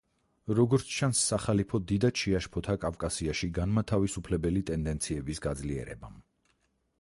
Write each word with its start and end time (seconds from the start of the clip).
როგორც 0.59 0.85
ჩანს, 0.93 1.19
სახალიფო 1.31 1.79
დიდად 1.91 2.17
შეაშფოთა 2.21 2.75
კავკასიაში 2.85 3.51
განმათავისუფლებელი 3.59 4.65
ტენდენციების 4.71 5.45
გაძლიერებამ. 5.49 6.19